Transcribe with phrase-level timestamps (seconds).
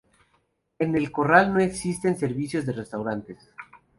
[0.79, 3.51] En El Corral no existen servicios de restaurantes.